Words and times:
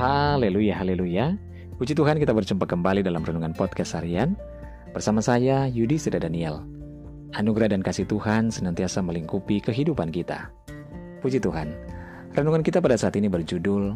Haleluya, 0.00 0.80
haleluya. 0.80 1.36
Puji 1.76 1.92
Tuhan 1.92 2.16
kita 2.16 2.32
berjumpa 2.32 2.64
kembali 2.64 3.04
dalam 3.04 3.20
Renungan 3.20 3.52
Podcast 3.52 3.92
Harian 3.92 4.32
bersama 4.96 5.20
saya 5.20 5.68
Yudi 5.68 6.00
Seda 6.00 6.16
Daniel. 6.16 6.64
Anugerah 7.36 7.76
dan 7.76 7.84
kasih 7.84 8.08
Tuhan 8.08 8.48
senantiasa 8.48 9.04
melingkupi 9.04 9.60
kehidupan 9.60 10.08
kita. 10.08 10.48
Puji 11.20 11.36
Tuhan. 11.44 11.76
Renungan 12.32 12.64
kita 12.64 12.80
pada 12.80 12.96
saat 12.96 13.12
ini 13.20 13.28
berjudul 13.28 13.92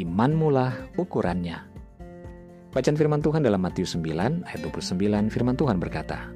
Iman 0.00 0.32
Mula 0.32 0.72
ukurannya. 0.96 1.60
Bacaan 2.72 2.96
firman 2.96 3.20
Tuhan 3.20 3.44
dalam 3.44 3.60
Matius 3.60 3.92
9 3.92 4.48
ayat 4.48 4.60
29 4.64 5.28
firman 5.28 5.52
Tuhan 5.60 5.76
berkata, 5.76 6.32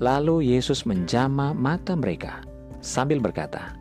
Lalu 0.00 0.56
Yesus 0.56 0.88
menjama 0.88 1.52
mata 1.52 1.92
mereka 1.92 2.40
sambil 2.80 3.20
berkata, 3.20 3.76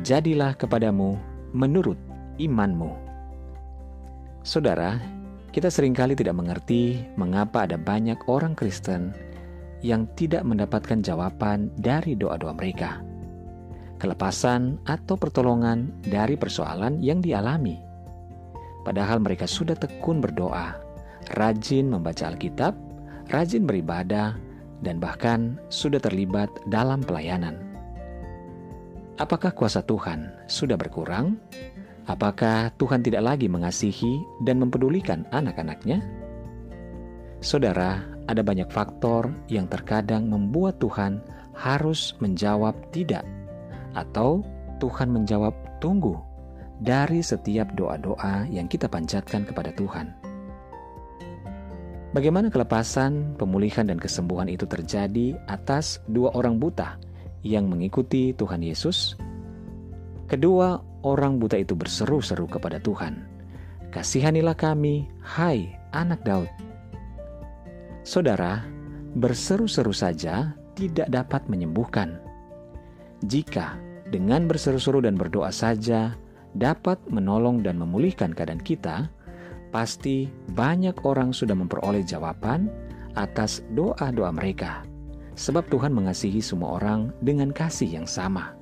Jadilah 0.00 0.56
kepadamu 0.56 1.20
menurut 1.52 2.00
imanmu. 2.40 3.05
Saudara, 4.46 5.02
kita 5.50 5.66
sering 5.66 5.90
kali 5.90 6.14
tidak 6.14 6.38
mengerti 6.38 7.02
mengapa 7.18 7.66
ada 7.66 7.74
banyak 7.74 8.30
orang 8.30 8.54
Kristen 8.54 9.10
yang 9.82 10.06
tidak 10.14 10.46
mendapatkan 10.46 11.02
jawaban 11.02 11.74
dari 11.82 12.14
doa-doa 12.14 12.54
mereka. 12.54 13.02
Kelepasan 13.98 14.78
atau 14.86 15.18
pertolongan 15.18 15.90
dari 16.06 16.38
persoalan 16.38 17.02
yang 17.02 17.18
dialami. 17.18 17.82
Padahal 18.86 19.18
mereka 19.18 19.50
sudah 19.50 19.74
tekun 19.74 20.22
berdoa, 20.22 20.78
rajin 21.34 21.90
membaca 21.90 22.30
Alkitab, 22.30 22.78
rajin 23.34 23.66
beribadah, 23.66 24.38
dan 24.78 25.02
bahkan 25.02 25.58
sudah 25.74 25.98
terlibat 25.98 26.46
dalam 26.70 27.02
pelayanan. 27.02 27.58
Apakah 29.18 29.50
kuasa 29.50 29.82
Tuhan 29.82 30.30
sudah 30.46 30.78
berkurang? 30.78 31.34
Apakah 32.06 32.70
Tuhan 32.78 33.02
tidak 33.02 33.34
lagi 33.34 33.50
mengasihi 33.50 34.22
dan 34.46 34.62
mempedulikan 34.62 35.26
anak-anaknya? 35.34 36.06
Saudara, 37.42 37.98
ada 38.30 38.46
banyak 38.46 38.70
faktor 38.70 39.34
yang 39.50 39.66
terkadang 39.66 40.30
membuat 40.30 40.78
Tuhan 40.78 41.18
harus 41.50 42.14
menjawab 42.22 42.78
tidak, 42.94 43.26
atau 43.98 44.46
Tuhan 44.78 45.10
menjawab 45.10 45.50
tunggu 45.82 46.14
dari 46.78 47.26
setiap 47.26 47.74
doa-doa 47.74 48.46
yang 48.54 48.70
kita 48.70 48.86
panjatkan 48.86 49.42
kepada 49.42 49.74
Tuhan. 49.74 50.14
Bagaimana 52.14 52.48
kelepasan, 52.48 53.34
pemulihan, 53.34 53.90
dan 53.90 53.98
kesembuhan 54.00 54.48
itu 54.48 54.64
terjadi 54.64 55.36
atas 55.50 56.00
dua 56.06 56.32
orang 56.38 56.56
buta 56.56 56.96
yang 57.42 57.66
mengikuti 57.66 58.32
Tuhan 58.32 58.62
Yesus? 58.62 59.18
Kedua 60.26 60.80
orang 61.04 61.36
buta 61.36 61.58
itu 61.60 61.74
berseru-seru 61.76 62.48
kepada 62.48 62.80
Tuhan, 62.80 63.26
"Kasihanilah 63.92 64.56
kami, 64.56 65.10
hai 65.20 65.74
anak 65.92 66.22
Daud." 66.24 66.48
Saudara, 68.06 68.62
berseru-seru 69.18 69.90
saja 69.90 70.54
tidak 70.78 71.08
dapat 71.10 71.42
menyembuhkan. 71.50 72.20
Jika 73.24 73.80
dengan 74.12 74.46
berseru-seru 74.46 75.02
dan 75.02 75.18
berdoa 75.18 75.50
saja 75.50 76.14
dapat 76.54 77.00
menolong 77.10 77.64
dan 77.64 77.80
memulihkan 77.80 78.30
keadaan 78.30 78.62
kita, 78.62 79.10
pasti 79.74 80.30
banyak 80.54 80.94
orang 81.02 81.34
sudah 81.34 81.56
memperoleh 81.58 82.06
jawaban 82.06 82.70
atas 83.16 83.64
doa-doa 83.72 84.30
mereka, 84.30 84.84
sebab 85.34 85.66
Tuhan 85.72 85.92
mengasihi 85.92 86.38
semua 86.38 86.78
orang 86.78 87.10
dengan 87.24 87.50
kasih 87.50 87.88
yang 88.00 88.08
sama. 88.08 88.54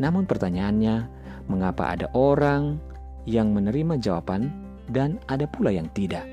Namun, 0.00 0.24
pertanyaannya, 0.24 1.06
mengapa 1.50 1.94
ada 1.94 2.06
orang 2.14 2.78
yang 3.26 3.54
menerima 3.54 3.98
jawaban 4.02 4.50
dan 4.90 5.18
ada 5.30 5.46
pula 5.46 5.70
yang 5.70 5.86
tidak? 5.94 6.26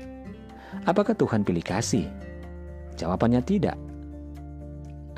Apakah 0.86 1.14
Tuhan 1.14 1.42
pilih 1.42 1.62
kasih? 1.62 2.06
Jawabannya 2.94 3.42
tidak. 3.42 3.76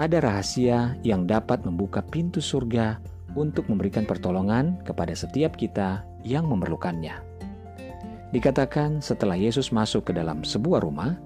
Ada 0.01 0.25
rahasia 0.25 0.97
yang 1.05 1.29
dapat 1.29 1.63
membuka 1.69 2.01
pintu 2.01 2.41
surga 2.41 2.99
untuk 3.37 3.69
memberikan 3.69 4.05
pertolongan 4.05 4.81
kepada 4.85 5.13
setiap 5.13 5.57
kita 5.57 6.05
yang 6.25 6.49
memerlukannya. 6.49 7.21
Dikatakan 8.33 9.05
setelah 9.05 9.37
Yesus 9.37 9.69
masuk 9.69 10.09
ke 10.09 10.13
dalam 10.17 10.41
sebuah 10.41 10.81
rumah, 10.81 11.21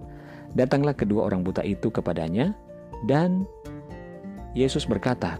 datanglah 0.58 0.94
kedua 0.94 1.30
orang 1.30 1.46
buta 1.46 1.62
itu 1.62 1.86
kepadanya 1.86 2.50
dan 3.06 3.46
Yesus 4.58 4.88
berkata 4.88 5.38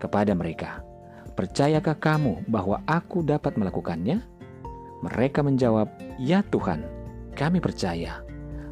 kepada 0.00 0.32
mereka, 0.32 0.80
"Percayakah 1.34 1.98
kamu 1.98 2.46
bahwa 2.46 2.82
aku 2.86 3.22
dapat 3.26 3.58
melakukannya?" 3.58 4.22
Mereka 5.04 5.44
menjawab, 5.44 5.90
"Ya 6.16 6.40
Tuhan, 6.48 6.86
kami 7.36 7.60
percaya." 7.60 8.24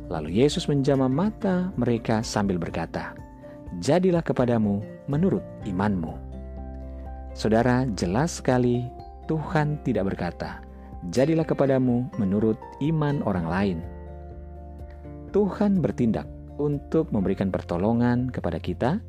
Lalu 0.08 0.44
Yesus 0.44 0.68
menjamah 0.68 1.08
mata 1.08 1.70
mereka 1.76 2.20
sambil 2.24 2.56
berkata, 2.60 3.14
"Jadilah 3.80 4.24
kepadamu 4.24 4.80
menurut 5.08 5.44
imanmu." 5.64 6.16
Saudara, 7.32 7.88
jelas 7.96 8.44
sekali 8.44 8.84
Tuhan 9.24 9.80
tidak 9.88 10.12
berkata, 10.12 10.60
"Jadilah 11.08 11.48
kepadamu 11.48 12.12
menurut 12.20 12.60
iman 12.84 13.24
orang 13.24 13.46
lain." 13.48 13.78
Tuhan 15.32 15.80
bertindak 15.80 16.28
untuk 16.60 17.08
memberikan 17.08 17.48
pertolongan 17.48 18.28
kepada 18.28 18.60
kita, 18.60 19.00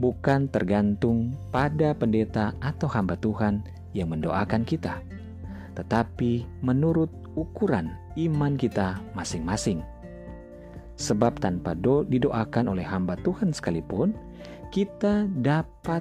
bukan 0.00 0.48
tergantung 0.48 1.36
pada 1.52 1.92
pendeta 1.92 2.56
atau 2.64 2.88
hamba 2.88 3.20
Tuhan 3.20 3.60
yang 3.92 4.08
mendoakan 4.16 4.64
kita, 4.64 5.04
tetapi 5.76 6.48
menurut 6.64 7.12
ukuran 7.36 7.92
iman 8.16 8.56
kita 8.56 8.96
masing-masing. 9.12 9.84
Sebab 10.96 11.40
tanpa 11.40 11.76
do 11.76 12.04
didoakan 12.08 12.72
oleh 12.72 12.84
hamba 12.84 13.16
Tuhan 13.20 13.52
sekalipun, 13.52 14.16
kita 14.72 15.28
dapat 15.44 16.00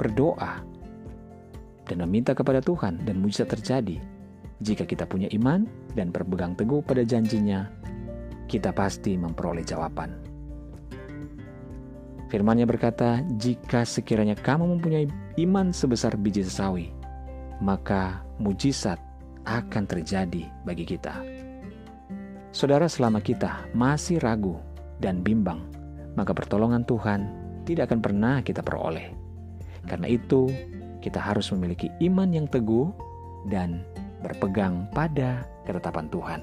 berdoa 0.00 0.64
dan 1.84 1.96
meminta 2.08 2.32
kepada 2.32 2.64
Tuhan 2.64 3.04
dan 3.04 3.20
mujizat 3.20 3.52
terjadi. 3.52 4.00
Jika 4.64 4.88
kita 4.88 5.04
punya 5.04 5.28
iman 5.36 5.68
dan 5.92 6.08
berpegang 6.08 6.56
teguh 6.56 6.80
pada 6.80 7.04
janjinya, 7.04 7.68
kita 8.48 8.72
pasti 8.72 9.16
memperoleh 9.16 9.64
jawaban. 9.64 10.33
Firman-Nya 12.34 12.66
berkata, 12.66 13.22
"Jika 13.38 13.86
sekiranya 13.86 14.34
kamu 14.34 14.74
mempunyai 14.74 15.06
iman 15.38 15.70
sebesar 15.70 16.18
biji 16.18 16.42
sesawi, 16.42 16.90
maka 17.62 18.26
mujizat 18.42 18.98
akan 19.46 19.86
terjadi 19.86 20.50
bagi 20.66 20.82
kita." 20.82 21.14
Saudara, 22.50 22.90
selama 22.90 23.22
kita 23.22 23.70
masih 23.70 24.18
ragu 24.18 24.58
dan 24.98 25.22
bimbang, 25.22 25.62
maka 26.18 26.34
pertolongan 26.34 26.82
Tuhan 26.82 27.30
tidak 27.70 27.94
akan 27.94 28.02
pernah 28.02 28.42
kita 28.42 28.66
peroleh. 28.66 29.14
Karena 29.86 30.10
itu, 30.10 30.50
kita 31.06 31.22
harus 31.22 31.54
memiliki 31.54 31.86
iman 32.02 32.34
yang 32.34 32.50
teguh 32.50 32.90
dan 33.46 33.86
berpegang 34.26 34.90
pada 34.90 35.46
ketetapan 35.70 36.10
Tuhan. 36.10 36.40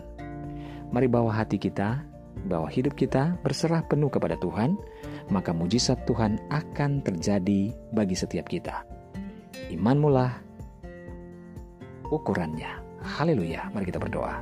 Mari 0.96 1.08
bawa 1.12 1.36
hati 1.44 1.60
kita, 1.60 2.00
bawa 2.48 2.72
hidup 2.72 2.96
kita 2.96 3.36
berserah 3.44 3.84
penuh 3.92 4.08
kepada 4.08 4.40
Tuhan, 4.40 4.80
maka 5.30 5.54
mujizat 5.54 6.08
Tuhan 6.10 6.42
akan 6.50 7.06
terjadi 7.06 7.70
bagi 7.94 8.16
setiap 8.18 8.50
kita. 8.50 8.88
Iman 9.70 10.02
mula 10.02 10.28
ukurannya. 12.12 12.82
Haleluya, 13.02 13.70
mari 13.74 13.90
kita 13.90 13.98
berdoa. 13.98 14.42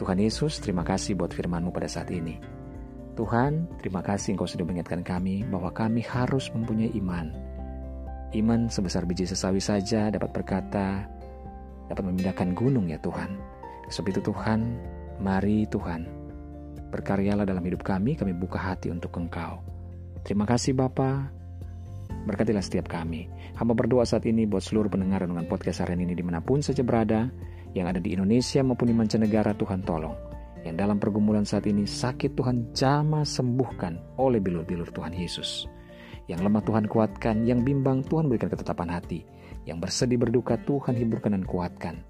Tuhan 0.00 0.16
Yesus, 0.16 0.62
terima 0.64 0.80
kasih 0.80 1.18
buat 1.18 1.34
firman-Mu 1.34 1.70
pada 1.74 1.90
saat 1.90 2.08
ini. 2.08 2.40
Tuhan, 3.18 3.68
terima 3.82 4.00
kasih 4.00 4.32
Engkau 4.32 4.48
sudah 4.48 4.64
mengingatkan 4.64 5.04
kami 5.04 5.44
bahwa 5.44 5.68
kami 5.74 6.00
harus 6.00 6.48
mempunyai 6.56 6.88
iman. 6.96 7.28
Iman 8.32 8.70
sebesar 8.70 9.04
biji 9.04 9.26
sesawi 9.26 9.58
saja 9.58 10.08
dapat 10.08 10.30
berkata, 10.30 11.04
dapat 11.90 12.04
memindahkan 12.06 12.54
gunung 12.54 12.88
ya 12.88 12.96
Tuhan. 13.02 13.36
Sebab 13.90 14.06
itu 14.14 14.20
Tuhan, 14.22 14.60
mari 15.18 15.66
Tuhan, 15.66 16.06
berkaryalah 16.94 17.42
dalam 17.42 17.60
hidup 17.66 17.82
kami, 17.82 18.14
kami 18.14 18.30
buka 18.32 18.56
hati 18.56 18.88
untuk 18.88 19.10
Engkau. 19.18 19.58
Terima 20.20 20.44
kasih 20.44 20.76
Bapa, 20.76 21.32
berkatilah 22.28 22.60
setiap 22.60 22.92
kami. 22.92 23.26
Hamba 23.56 23.72
berdoa 23.72 24.04
saat 24.04 24.28
ini 24.28 24.44
buat 24.44 24.60
seluruh 24.60 24.92
pendengar 24.92 25.24
dengan 25.24 25.48
podcast 25.48 25.80
hari 25.80 25.96
ini 25.96 26.12
di 26.12 26.20
mana 26.20 26.44
pun 26.44 26.60
saja 26.60 26.84
berada, 26.84 27.32
yang 27.72 27.88
ada 27.88 28.02
di 28.02 28.12
Indonesia 28.12 28.60
maupun 28.60 28.92
di 28.92 28.94
mancanegara 28.96 29.56
Tuhan 29.56 29.80
tolong. 29.80 30.12
Yang 30.60 30.76
dalam 30.76 31.00
pergumulan 31.00 31.48
saat 31.48 31.64
ini 31.64 31.88
sakit 31.88 32.36
Tuhan 32.36 32.76
jamah 32.76 33.24
sembuhkan 33.24 34.20
oleh 34.20 34.44
bilur-bilur 34.44 34.92
Tuhan 34.92 35.16
Yesus. 35.16 35.64
Yang 36.28 36.40
lemah 36.46 36.62
Tuhan 36.68 36.84
kuatkan, 36.84 37.48
yang 37.48 37.64
bimbang 37.64 38.04
Tuhan 38.04 38.28
berikan 38.28 38.52
ketetapan 38.52 38.92
hati. 38.92 39.24
Yang 39.64 39.88
bersedih 39.88 40.20
berduka 40.20 40.60
Tuhan 40.60 41.00
hiburkan 41.00 41.32
dan 41.32 41.48
kuatkan. 41.48 42.04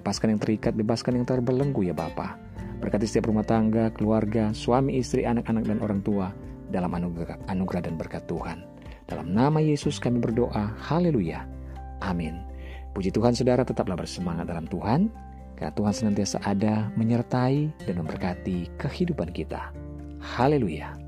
Lepaskan 0.00 0.32
yang 0.34 0.40
terikat, 0.40 0.72
bebaskan 0.72 1.20
yang 1.20 1.28
terbelenggu 1.28 1.84
ya 1.84 1.92
Bapa. 1.92 2.40
Berkati 2.80 3.04
setiap 3.04 3.28
rumah 3.28 3.44
tangga, 3.44 3.92
keluarga, 3.92 4.50
suami, 4.56 4.96
istri, 4.96 5.28
anak-anak, 5.28 5.68
dan 5.68 5.78
orang 5.84 6.00
tua 6.00 6.32
dalam 6.74 6.90
anugerah, 6.90 7.38
anugerah 7.46 7.86
dan 7.86 7.94
berkat 7.94 8.26
Tuhan. 8.26 8.66
Dalam 9.06 9.30
nama 9.30 9.62
Yesus 9.62 10.02
kami 10.02 10.18
berdoa, 10.18 10.74
haleluya. 10.74 11.46
Amin. 12.02 12.42
Puji 12.90 13.14
Tuhan 13.14 13.38
saudara 13.38 13.62
tetaplah 13.62 13.94
bersemangat 13.94 14.50
dalam 14.50 14.66
Tuhan. 14.66 15.06
Karena 15.54 15.70
Tuhan 15.78 15.94
senantiasa 15.94 16.42
ada 16.42 16.90
menyertai 16.98 17.86
dan 17.86 18.02
memberkati 18.02 18.74
kehidupan 18.74 19.30
kita. 19.30 19.70
Haleluya! 20.18 21.03